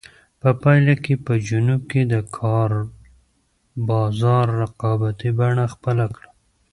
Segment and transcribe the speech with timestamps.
[0.41, 2.71] په پایله کې په جنوب کې د کار
[3.89, 6.29] بازار رقابتي بڼه خپله کړه.